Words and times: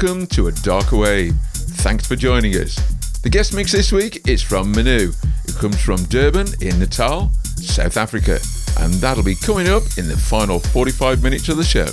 Welcome 0.00 0.28
to 0.28 0.46
A 0.46 0.52
Darker 0.52 0.96
Wave. 0.96 1.34
Thanks 1.52 2.06
for 2.06 2.14
joining 2.14 2.54
us. 2.54 2.76
The 3.22 3.28
guest 3.28 3.52
mix 3.52 3.72
this 3.72 3.90
week 3.90 4.28
is 4.28 4.40
from 4.40 4.72
Menoo, 4.72 5.12
who 5.44 5.52
comes 5.54 5.80
from 5.80 6.04
Durban 6.04 6.46
in 6.60 6.78
Natal, 6.78 7.30
South 7.56 7.96
Africa, 7.96 8.38
and 8.78 8.94
that'll 8.94 9.24
be 9.24 9.34
coming 9.34 9.66
up 9.66 9.82
in 9.96 10.06
the 10.06 10.16
final 10.16 10.60
45 10.60 11.24
minutes 11.24 11.48
of 11.48 11.56
the 11.56 11.64
show. 11.64 11.88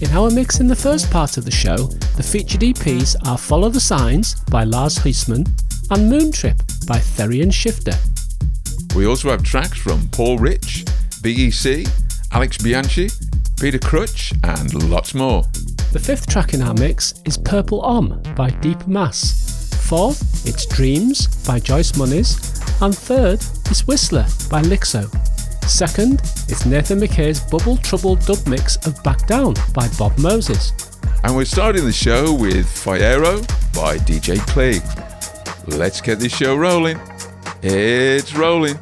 In 0.00 0.16
our 0.16 0.30
mix 0.30 0.60
in 0.60 0.68
the 0.68 0.76
first 0.76 1.10
part 1.10 1.36
of 1.36 1.44
the 1.44 1.50
show, 1.50 1.88
the 2.16 2.22
featured 2.22 2.60
EPs 2.60 3.16
are 3.26 3.36
Follow 3.36 3.70
the 3.70 3.80
Signs 3.80 4.36
by 4.44 4.62
Lars 4.62 4.98
Huismann 4.98 5.44
and 5.90 6.08
Moon 6.08 6.30
Trip 6.30 6.58
by 6.86 6.98
Therian 6.98 7.52
Shifter. 7.52 7.98
We 8.94 9.04
also 9.04 9.30
have 9.30 9.42
tracks 9.42 9.78
from 9.78 10.06
Paul 10.10 10.38
Ritch, 10.38 10.84
BEC, 11.22 11.88
Alex 12.30 12.58
Bianchi, 12.58 13.08
Peter 13.58 13.80
Cruch, 13.80 14.30
and 14.44 14.88
lots 14.88 15.12
more. 15.12 15.42
The 15.92 15.98
fifth 15.98 16.26
track 16.26 16.54
in 16.54 16.62
our 16.62 16.72
mix 16.72 17.12
is 17.26 17.36
Purple 17.36 17.82
Om 17.82 18.22
by 18.34 18.48
Deepmass. 18.48 19.74
Fourth, 19.74 20.22
it's 20.48 20.64
Dreamz 20.64 21.46
by 21.46 21.58
Joyce 21.58 21.92
Muniz. 21.92 22.38
And 22.80 22.96
third 22.96 23.40
is 23.70 23.86
Whistler 23.86 24.24
by 24.50 24.62
Lixo. 24.62 25.04
Second, 25.68 26.20
it's 26.48 26.64
Nathan 26.64 26.98
Micaya's 26.98 27.40
Bubble 27.40 27.76
Trouble 27.76 28.16
dub 28.16 28.38
mix 28.46 28.76
of 28.86 29.02
Back 29.02 29.26
Down 29.26 29.52
by 29.74 29.86
Bob 29.98 30.18
Moses. 30.18 30.72
And 31.24 31.36
we're 31.36 31.44
starting 31.44 31.84
the 31.84 31.92
show 31.92 32.32
with 32.32 32.64
Fiero 32.64 33.42
by 33.74 33.98
DJ 33.98 34.38
Clegg. 34.46 34.80
Let's 35.78 36.00
get 36.00 36.18
this 36.18 36.34
show 36.34 36.56
rolling. 36.56 36.98
It's 37.62 38.34
rolling. 38.34 38.78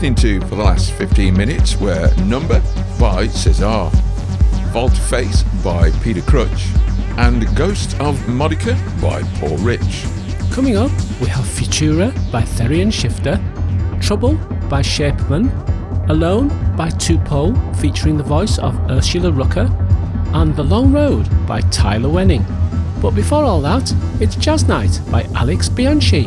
Listening 0.00 0.40
to 0.40 0.48
for 0.48 0.54
the 0.54 0.62
last 0.62 0.92
15 0.92 1.36
minutes 1.36 1.76
were 1.78 2.10
Number 2.24 2.62
by 2.98 3.26
Sesar, 3.26 3.90
Volte 4.72 4.96
Face 4.96 5.42
by 5.62 5.90
Peter 6.02 6.22
Cruch, 6.22 6.48
and 7.18 7.44
Ghost 7.54 8.00
of 8.00 8.26
Modica 8.26 8.72
by 9.02 9.22
Paul 9.34 9.58
Ritch. 9.58 10.06
Coming 10.50 10.78
up, 10.78 10.90
we 11.20 11.26
have 11.26 11.44
Futura 11.44 12.14
by 12.32 12.40
Therian 12.40 12.90
Shifter, 12.90 13.38
Trouble 14.00 14.36
by 14.70 14.80
Shapeman, 14.80 15.50
Alone 16.08 16.48
by 16.78 16.88
Tupole 16.88 17.54
featuring 17.76 18.16
the 18.16 18.24
voice 18.24 18.58
of 18.58 18.74
Ursula 18.90 19.30
Rucker, 19.30 19.68
and 20.32 20.56
The 20.56 20.64
Long 20.64 20.94
Road 20.94 21.28
by 21.46 21.60
Tyler 21.60 22.08
Wenning. 22.08 22.46
But 23.02 23.10
before 23.10 23.44
all 23.44 23.60
that, 23.60 23.94
it's 24.18 24.36
Jazz 24.36 24.66
Night 24.66 24.98
by 25.10 25.24
Alex 25.34 25.68
Bianchi. 25.68 26.26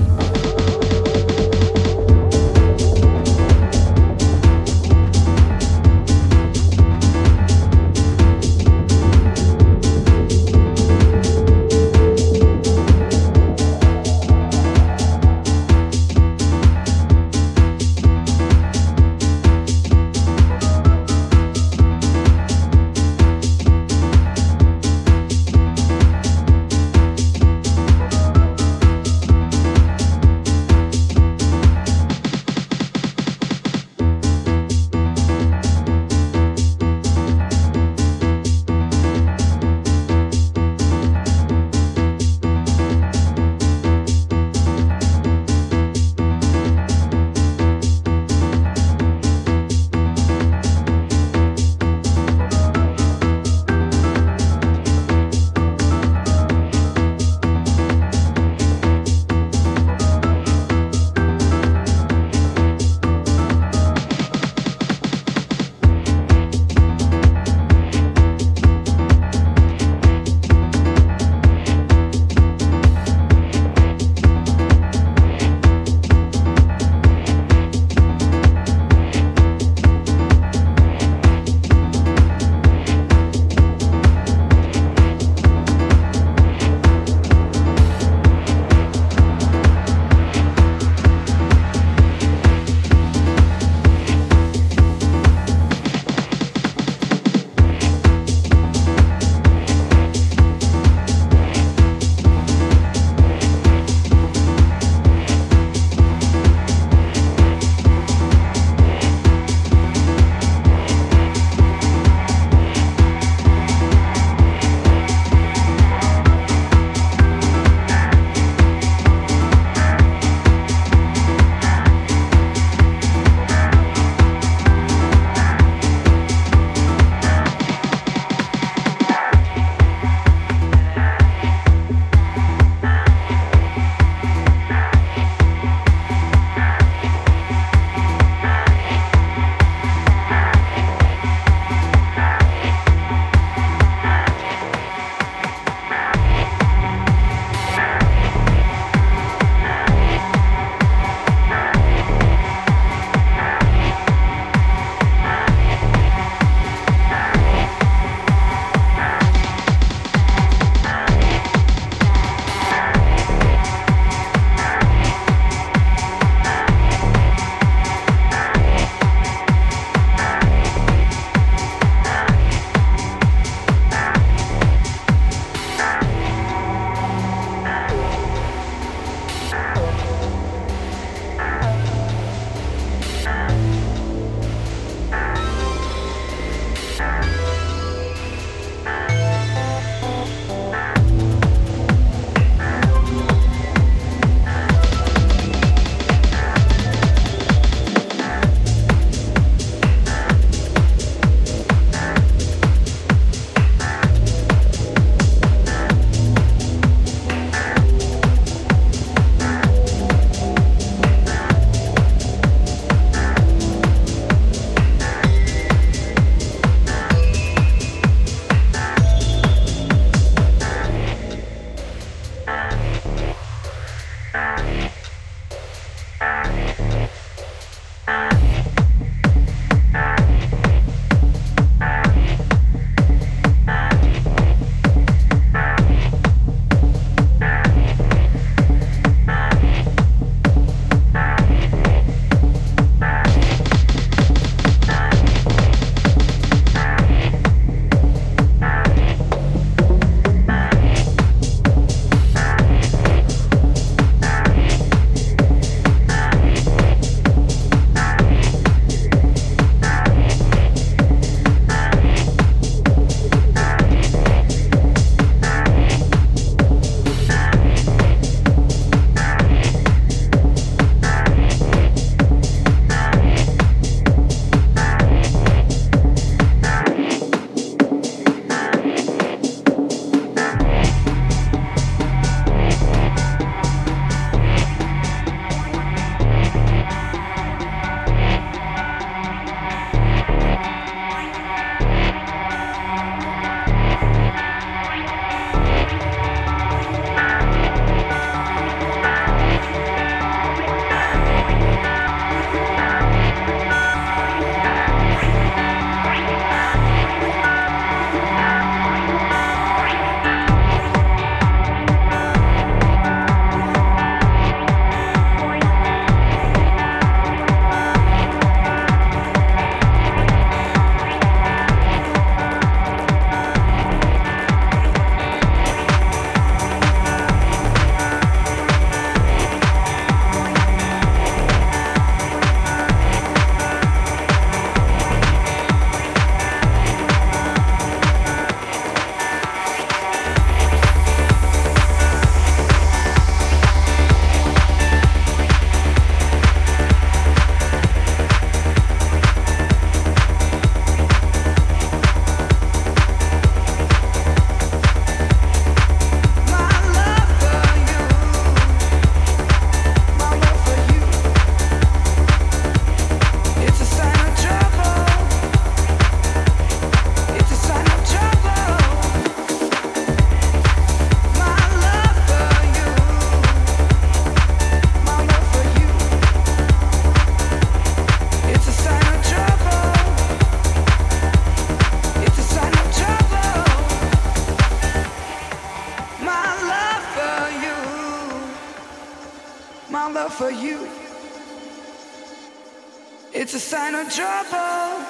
Sign 393.83 393.95
of 393.95 394.09
trouble. 394.15 395.05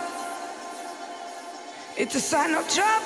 It's 1.96 2.16
a 2.16 2.20
sign 2.20 2.56
of 2.56 2.68
trouble. 2.68 3.03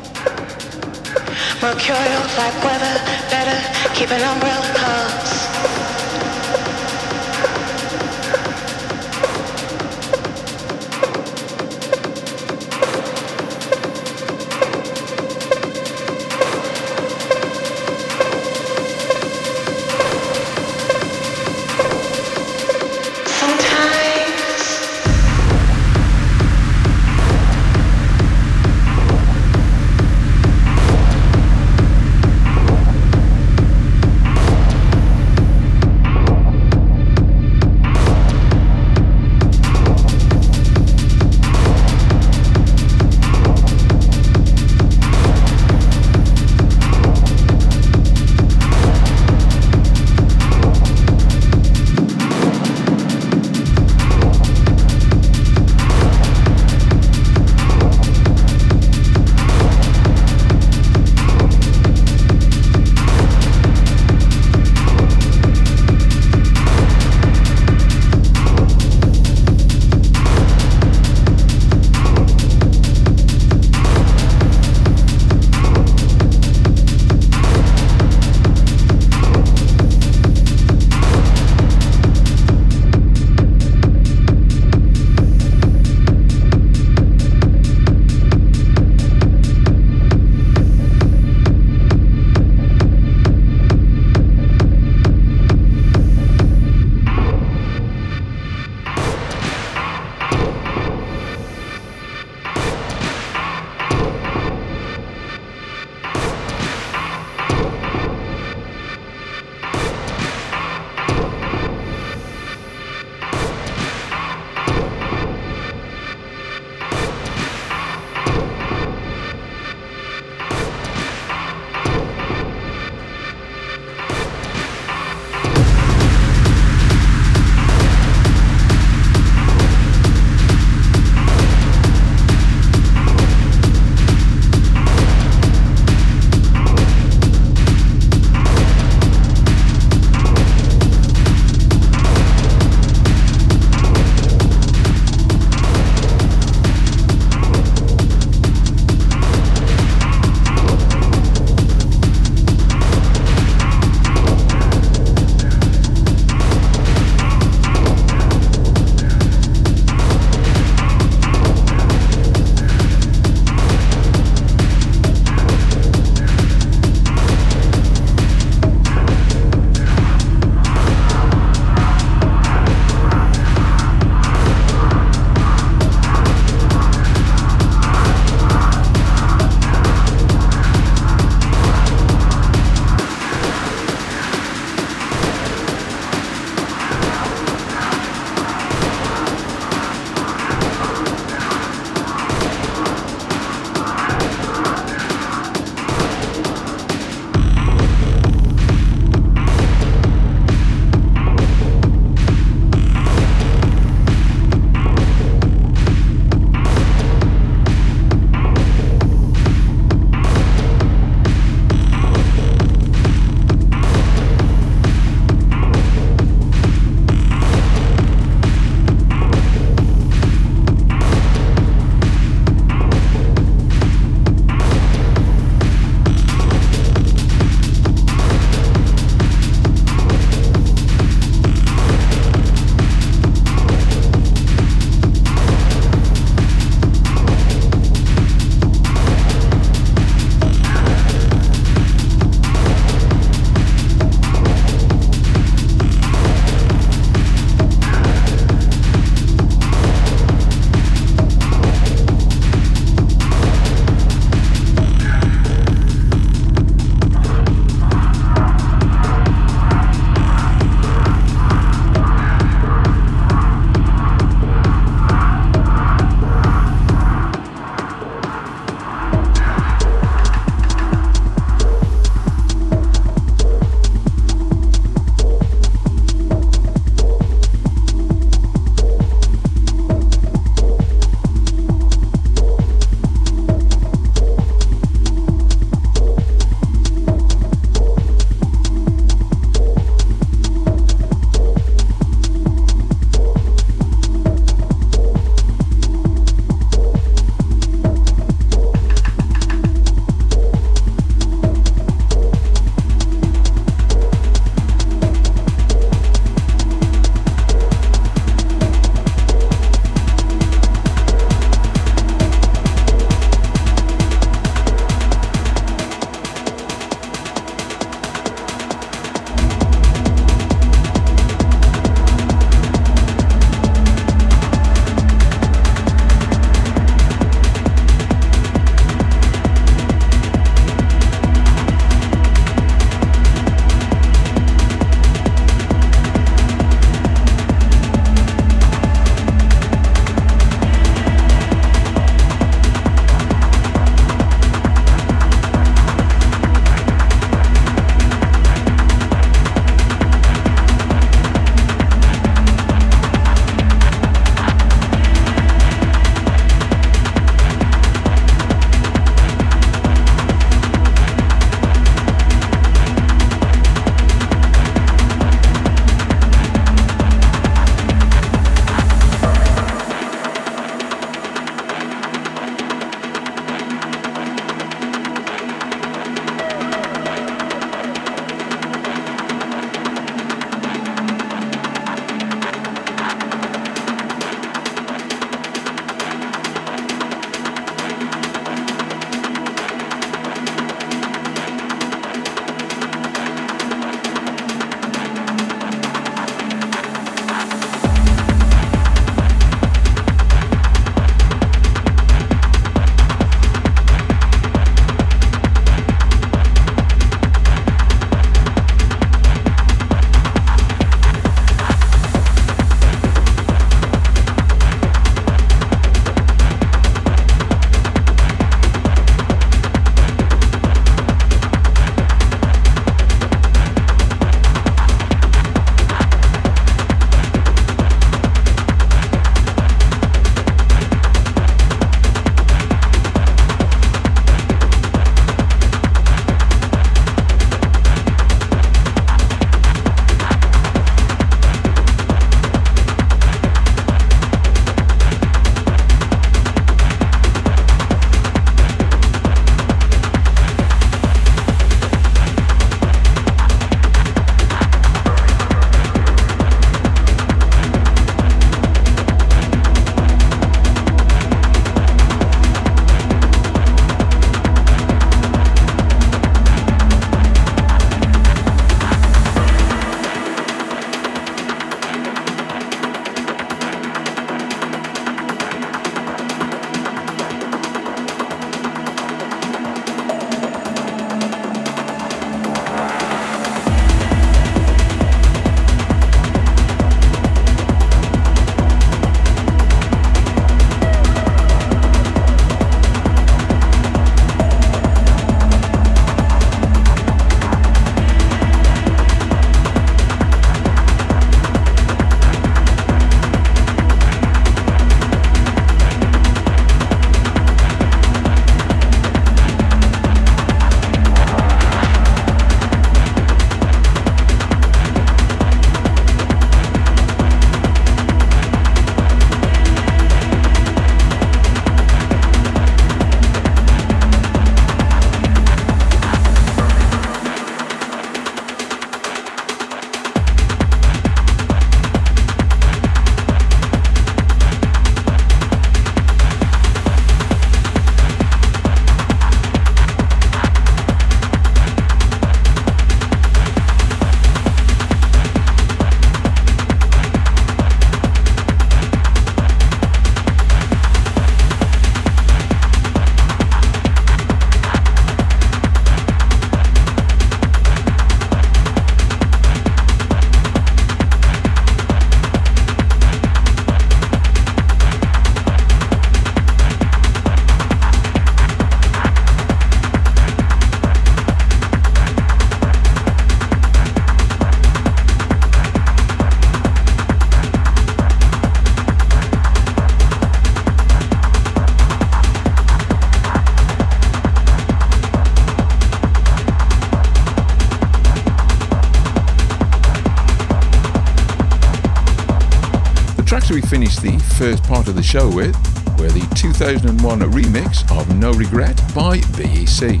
Show 595.12 595.28
with 595.28 595.54
were 596.00 596.08
the 596.08 596.26
2001 596.36 597.20
remix 597.32 597.84
of 597.94 598.16
No 598.16 598.32
Regret 598.32 598.80
by 598.94 599.20
BEC. 599.36 600.00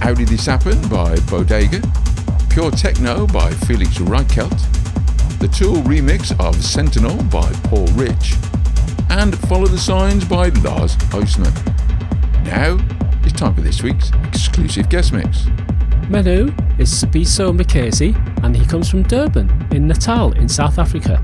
How 0.00 0.14
Did 0.14 0.28
This 0.28 0.46
Happen 0.46 0.80
by 0.88 1.16
Bodega, 1.28 1.82
Pure 2.48 2.70
Techno 2.70 3.26
by 3.26 3.50
Felix 3.66 3.98
Reichelt, 3.98 4.56
the 5.40 5.48
Tool 5.48 5.82
remix 5.82 6.30
of 6.38 6.54
Sentinel 6.64 7.20
by 7.24 7.50
Paul 7.64 7.88
Ritch, 7.94 8.36
and 9.10 9.36
Follow 9.48 9.66
the 9.66 9.76
Signs 9.76 10.24
by 10.24 10.50
Lars 10.62 10.94
Huismann. 11.10 11.52
Now 12.44 12.78
it's 13.24 13.32
time 13.32 13.56
for 13.56 13.62
this 13.62 13.82
week's 13.82 14.12
exclusive 14.28 14.88
guest 14.88 15.12
mix. 15.12 15.46
Menoo 16.06 16.54
is 16.78 16.92
Sabiso 16.92 17.52
Makesi 17.52 18.14
and 18.44 18.54
he 18.54 18.64
comes 18.64 18.88
from 18.88 19.02
Durban 19.02 19.66
in 19.72 19.88
Natal 19.88 20.30
in 20.34 20.48
South 20.48 20.78
Africa. 20.78 21.18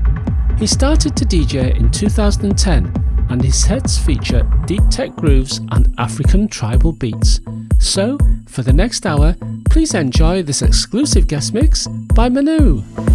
He 0.59 0.67
started 0.67 1.15
to 1.15 1.23
DJ 1.23 1.77
in 1.77 1.89
2010 1.91 3.04
and 3.35 3.43
his 3.43 3.61
sets 3.61 3.97
feature 3.97 4.49
deep 4.65 4.81
tech 4.89 5.13
grooves 5.17 5.57
and 5.71 5.93
African 5.97 6.47
tribal 6.47 6.93
beats. 6.93 7.41
So, 7.79 8.17
for 8.47 8.61
the 8.61 8.71
next 8.71 9.05
hour, 9.05 9.35
please 9.69 9.93
enjoy 9.93 10.41
this 10.41 10.61
exclusive 10.61 11.27
guest 11.27 11.53
mix 11.53 11.85
by 12.15 12.29
Menoo. 12.29 13.14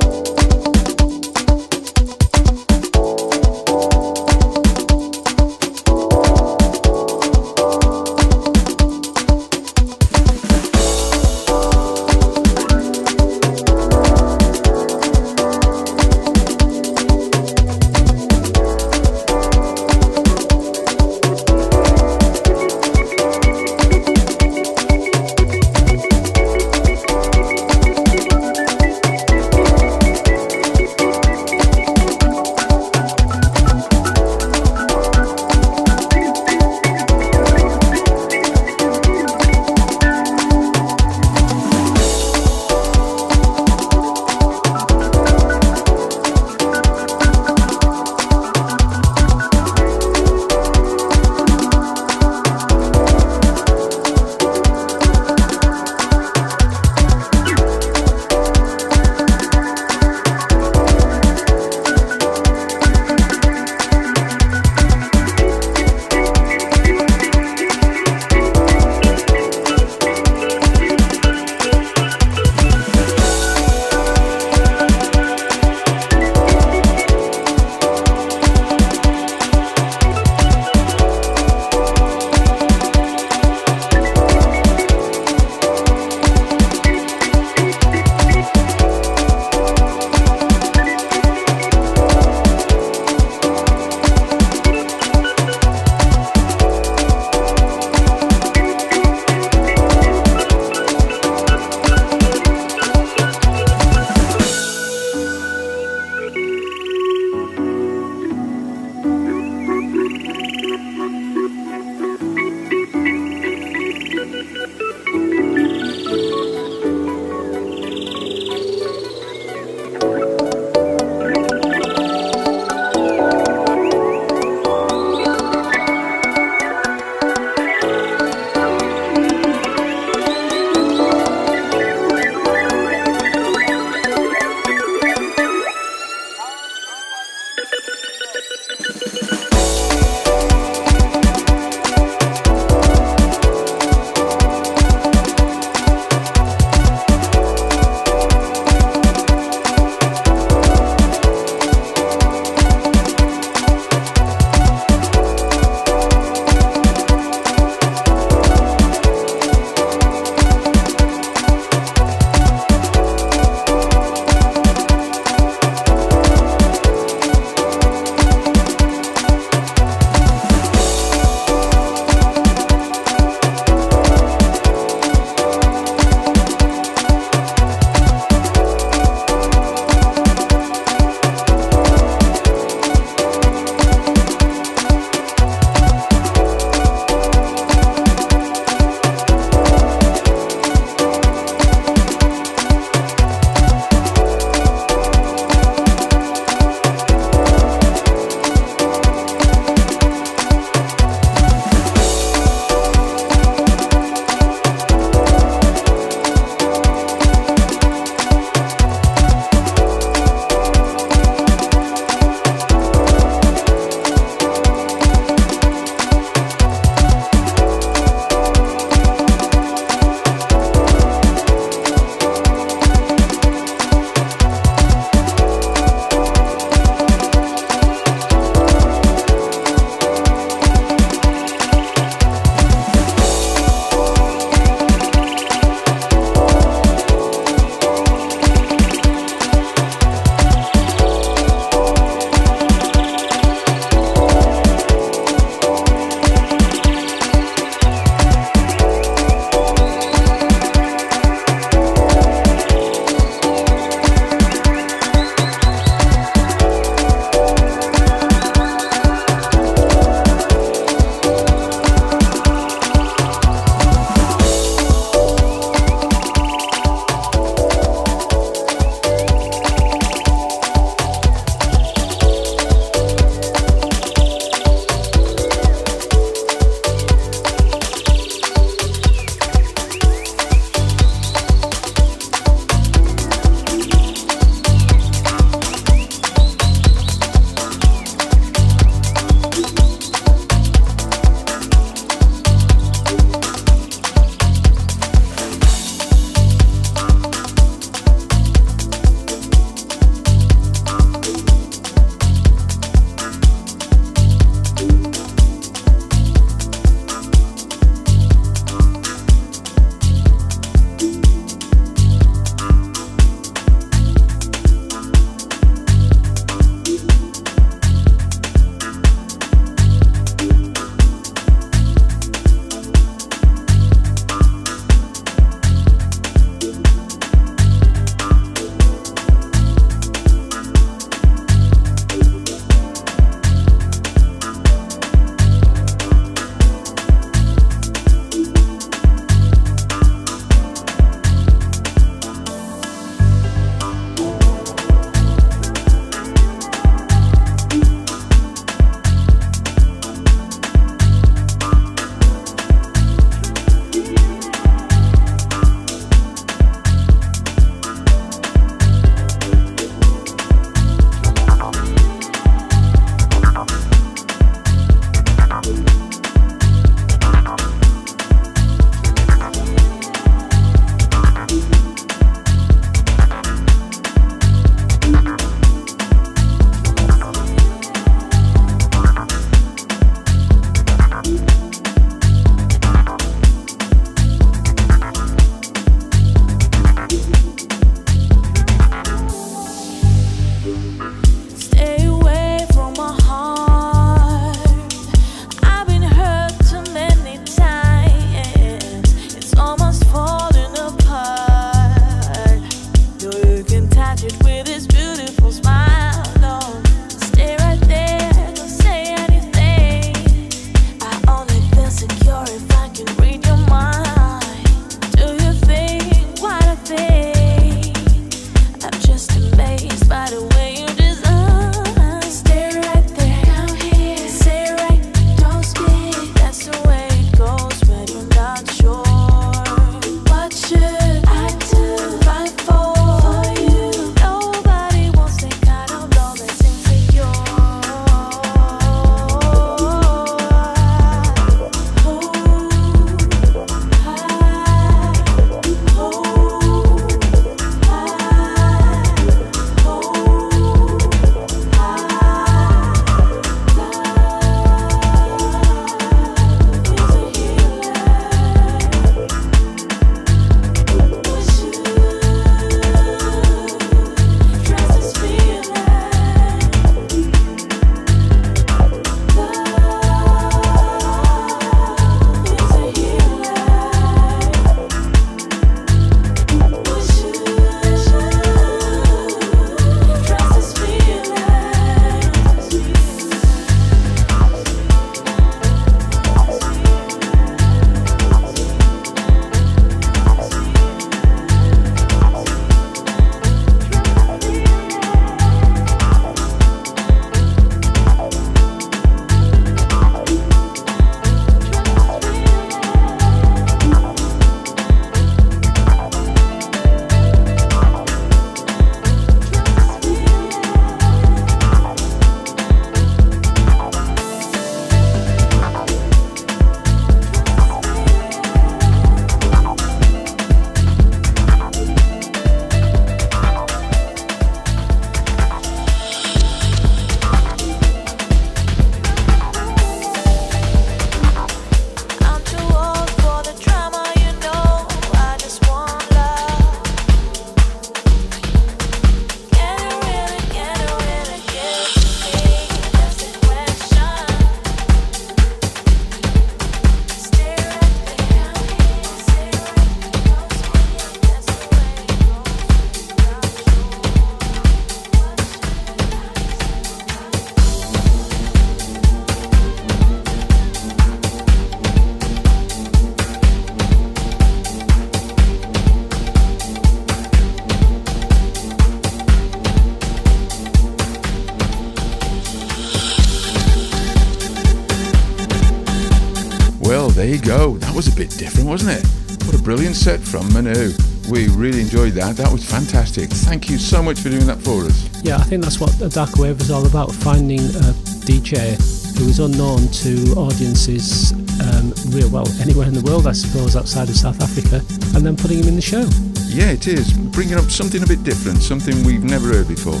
You 577.28 577.38
go. 577.38 577.76
That 577.76 577.94
was 577.94 578.08
a 578.08 578.16
bit 578.16 578.30
different, 578.38 578.66
wasn't 578.66 579.04
it? 579.04 579.44
What 579.44 579.54
a 579.54 579.62
brilliant 579.62 579.96
set 579.96 580.18
from 580.18 580.48
Menoo. 580.48 580.96
We 581.28 581.48
really 581.48 581.82
enjoyed 581.82 582.14
that. 582.14 582.36
That 582.38 582.50
was 582.50 582.64
fantastic. 582.64 583.28
Thank 583.28 583.68
you 583.68 583.76
so 583.76 584.02
much 584.02 584.18
for 584.20 584.30
doing 584.30 584.46
that 584.46 584.56
for 584.62 584.86
us. 584.86 585.10
Yeah, 585.22 585.36
I 585.36 585.42
think 585.42 585.62
that's 585.62 585.78
what 585.78 585.92
the 585.98 586.08
Dark 586.08 586.36
Wave 586.36 586.58
is 586.58 586.70
all 586.70 586.86
about 586.86 587.12
finding 587.12 587.60
a 587.60 587.92
DJ 588.24 588.80
who 589.18 589.28
is 589.28 589.40
unknown 589.40 589.88
to 590.00 590.40
audiences, 590.40 591.32
um, 591.60 591.92
real 592.16 592.30
well, 592.30 592.48
anywhere 592.62 592.88
in 592.88 592.94
the 592.94 593.02
world, 593.02 593.26
I 593.26 593.32
suppose, 593.32 593.76
outside 593.76 594.08
of 594.08 594.16
South 594.16 594.40
Africa, 594.40 594.76
and 595.14 595.20
then 595.20 595.36
putting 595.36 595.58
him 595.58 595.68
in 595.68 595.76
the 595.76 595.82
show. 595.82 596.08
Yeah, 596.48 596.70
it 596.70 596.88
is. 596.88 597.12
Bringing 597.12 597.56
up 597.56 597.68
something 597.68 598.02
a 598.02 598.06
bit 598.06 598.24
different, 598.24 598.62
something 598.62 599.04
we've 599.04 599.22
never 599.22 599.48
heard 599.48 599.68
before. 599.68 600.00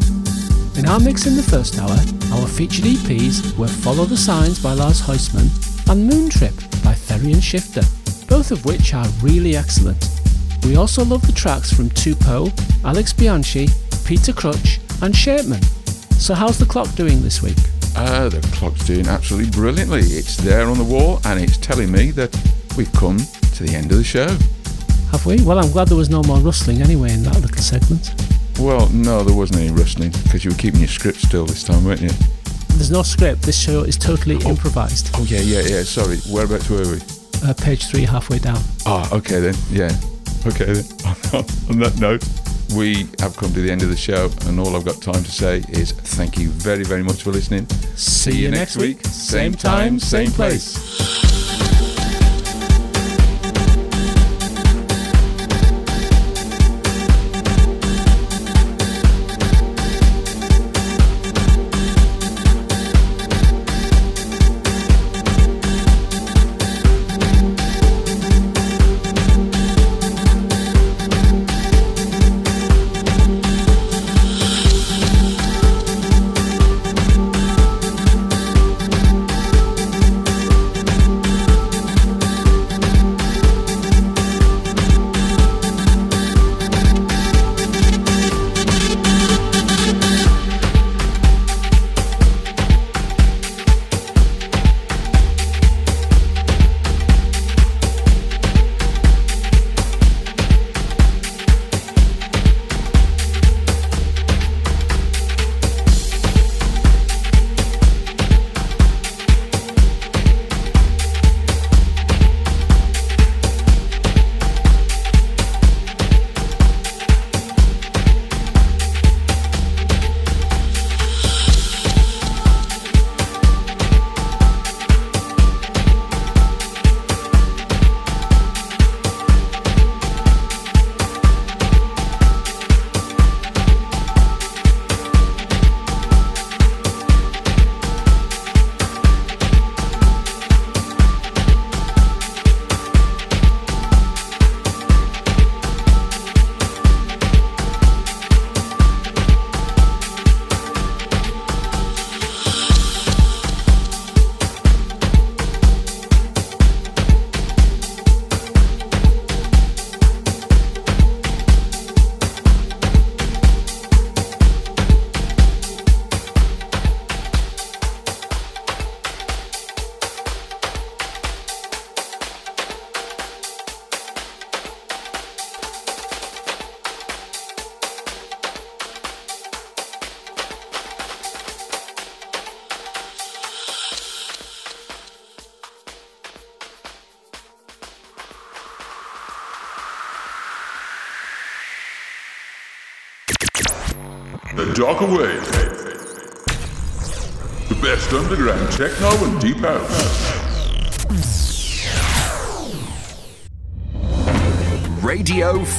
In 0.80 0.88
our 0.88 0.98
mix 0.98 1.26
in 1.26 1.36
the 1.36 1.42
first 1.42 1.76
hour, 1.76 1.98
our 2.40 2.48
featured 2.48 2.86
EPs 2.86 3.54
were 3.58 3.68
Follow 3.68 4.06
the 4.06 4.16
Signs 4.16 4.62
by 4.62 4.72
Lars 4.72 5.02
Huismann 5.02 5.50
and 5.90 6.08
Moon 6.08 6.30
Trip 6.30 6.54
Therian 7.18 7.42
Shifter, 7.42 7.82
both 8.28 8.52
of 8.52 8.64
which 8.64 8.94
are 8.94 9.06
really 9.20 9.56
excellent. 9.56 10.08
We 10.64 10.76
also 10.76 11.04
love 11.04 11.26
the 11.26 11.32
tracks 11.32 11.72
from 11.72 11.90
Tupo, 11.90 12.52
Alex 12.84 13.12
Bianchi, 13.12 13.68
Peter 14.04 14.32
Cruch, 14.32 14.78
and 15.02 15.16
Shapeman. 15.16 15.62
So, 16.20 16.34
how's 16.34 16.58
the 16.58 16.66
clock 16.66 16.94
doing 16.94 17.20
this 17.22 17.42
week? 17.42 17.56
Uh, 17.96 18.28
the 18.28 18.40
clock's 18.52 18.86
doing 18.86 19.08
absolutely 19.08 19.50
brilliantly. 19.50 20.02
It's 20.02 20.36
there 20.36 20.68
on 20.68 20.78
the 20.78 20.84
wall 20.84 21.20
and 21.24 21.40
it's 21.40 21.56
telling 21.56 21.90
me 21.90 22.12
that 22.12 22.32
we've 22.76 22.92
come 22.92 23.18
to 23.18 23.64
the 23.64 23.74
end 23.74 23.90
of 23.90 23.98
the 23.98 24.04
show. 24.04 24.28
Have 25.10 25.26
we? 25.26 25.42
Well, 25.42 25.58
I'm 25.58 25.72
glad 25.72 25.88
there 25.88 25.96
was 25.96 26.10
no 26.10 26.22
more 26.22 26.38
rustling 26.38 26.82
anyway 26.82 27.12
in 27.12 27.24
that 27.24 27.40
little 27.40 27.56
segment. 27.58 28.14
Well, 28.60 28.88
no, 28.90 29.24
there 29.24 29.34
wasn't 29.34 29.60
any 29.60 29.70
rustling 29.72 30.10
because 30.22 30.44
you 30.44 30.52
were 30.52 30.56
keeping 30.56 30.80
your 30.80 30.88
script 30.88 31.18
still 31.18 31.46
this 31.46 31.64
time, 31.64 31.84
weren't 31.84 32.00
you? 32.00 32.10
There's 32.78 32.92
no 32.92 33.02
script, 33.02 33.42
this 33.42 33.60
show 33.60 33.82
is 33.82 33.96
totally 33.96 34.36
improvised. 34.46 35.10
Oh, 35.14 35.24
yeah, 35.24 35.40
yeah, 35.40 35.62
yeah. 35.62 35.82
Sorry. 35.82 36.18
Whereabouts 36.30 36.70
were 36.70 36.86
we? 36.86 37.00
Uh, 37.42 37.52
page 37.52 37.86
three, 37.88 38.04
halfway 38.04 38.38
down. 38.38 38.60
Ah, 38.86 39.12
okay 39.12 39.40
then. 39.40 39.54
Yeah. 39.68 39.90
Okay 40.46 40.72
then. 40.72 40.84
On 41.70 41.78
that 41.80 41.96
note, 41.98 42.22
we 42.76 43.08
have 43.18 43.36
come 43.36 43.52
to 43.52 43.60
the 43.60 43.68
end 43.68 43.82
of 43.82 43.90
the 43.90 43.96
show, 43.96 44.30
and 44.46 44.60
all 44.60 44.76
I've 44.76 44.84
got 44.84 45.02
time 45.02 45.24
to 45.24 45.30
say 45.30 45.64
is 45.70 45.90
thank 45.90 46.38
you 46.38 46.50
very, 46.50 46.84
very 46.84 47.02
much 47.02 47.24
for 47.24 47.32
listening. 47.32 47.68
See 47.96 48.42
you 48.42 48.50
next 48.52 48.76
week. 48.76 49.04
Same 49.06 49.54
time, 49.54 49.98
same 49.98 50.30
place. 50.30 50.74
The 50.74 51.37